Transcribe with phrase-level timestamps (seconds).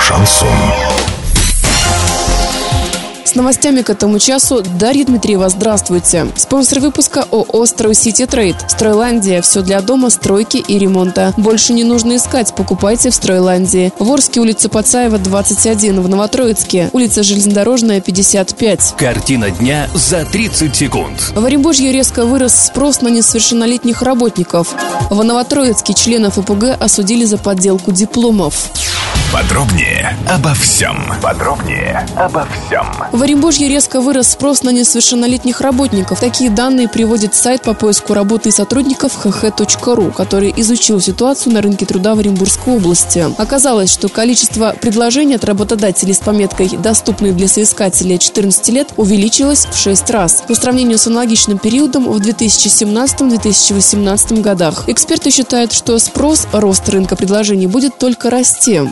[0.00, 0.48] Шансон.
[3.24, 6.26] С новостями к этому часу Дарья Дмитриева, здравствуйте.
[6.36, 8.56] Спонсор выпуска ООО «Стройсити Трейд».
[8.68, 9.40] Стройландия.
[9.40, 11.32] Все для дома, стройки и ремонта.
[11.38, 13.90] Больше не нужно искать, покупайте в Стройландии.
[13.98, 16.02] В Орске, улица Пацаева, 21.
[16.02, 18.94] В Новотроицке, улица Железнодорожная, 55.
[18.98, 21.32] Картина дня за 30 секунд.
[21.34, 24.74] В Оренбурге резко вырос спрос на несовершеннолетних работников.
[25.08, 28.70] В Новотроицке членов ИПГ осудили за подделку дипломов.
[29.32, 30.94] Подробнее обо всем.
[31.22, 32.86] Подробнее обо всем.
[33.12, 36.20] В Оренбурге резко вырос спрос на несовершеннолетних работников.
[36.20, 41.86] Такие данные приводит сайт по поиску работы и сотрудников hh.ru, который изучил ситуацию на рынке
[41.86, 43.24] труда в Оренбургской области.
[43.38, 49.74] Оказалось, что количество предложений от работодателей с пометкой «доступный для соискателей 14 лет» увеличилось в
[49.74, 54.84] 6 раз по сравнению с аналогичным периодом в 2017-2018 годах.
[54.88, 58.82] Эксперты считают, что спрос, рост рынка предложений будет только расти.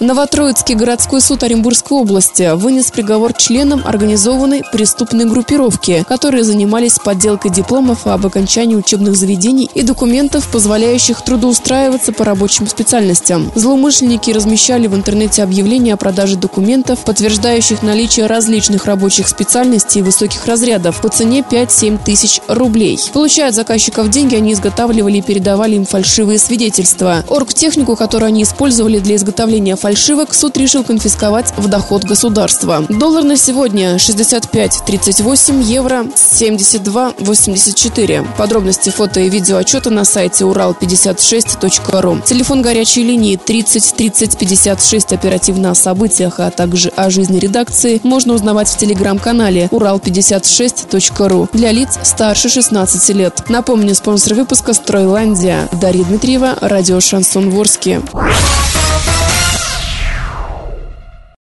[0.00, 8.06] Новотроицкий городской суд Оренбургской области вынес приговор членам организованной преступной группировки, которые занимались подделкой дипломов
[8.06, 13.52] об окончании учебных заведений и документов, позволяющих трудоустраиваться по рабочим специальностям.
[13.54, 20.46] Злоумышленники размещали в интернете объявления о продаже документов, подтверждающих наличие различных рабочих специальностей и высоких
[20.46, 22.98] разрядов по цене 5-7 тысяч рублей.
[23.12, 27.24] Получая от заказчиков деньги, они изготавливали и передавали им фальшивые свидетельства.
[27.28, 32.86] Оргтехнику, которую они использовали для изготовления фальшивок суд решил конфисковать в доход государства.
[32.88, 38.26] Доллар на сегодня 65.38, евро 72.84.
[38.38, 42.22] Подробности фото и видео отчета на сайте урал56.ру.
[42.24, 48.32] Телефон горячей линии 30 30 56 оперативно о событиях, а также о жизни редакции можно
[48.32, 53.50] узнавать в телеграм-канале урал56.ру для лиц старше 16 лет.
[53.50, 55.68] Напомню, спонсор выпуска «Стройландия».
[55.72, 58.00] Дарья Дмитриева, радио «Шансон Ворске».